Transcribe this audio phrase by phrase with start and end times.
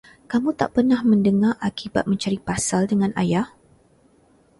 [0.31, 3.47] Kamu tak pernah mendengar akibat mencari pasal dengan ayah?